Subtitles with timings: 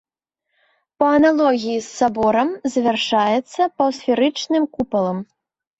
[1.03, 5.17] Па аналогіі з саборам завяршаецца паўсферычным купалам.